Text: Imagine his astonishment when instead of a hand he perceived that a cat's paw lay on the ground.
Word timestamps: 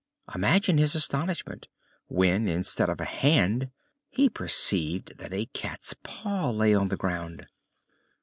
Imagine 0.33 0.79
his 0.79 0.95
astonishment 0.95 1.67
when 2.07 2.47
instead 2.47 2.89
of 2.89 2.99
a 2.99 3.05
hand 3.05 3.69
he 4.09 4.29
perceived 4.29 5.19
that 5.19 5.31
a 5.31 5.45
cat's 5.45 5.93
paw 6.01 6.49
lay 6.49 6.73
on 6.73 6.87
the 6.87 6.97
ground. 6.97 7.45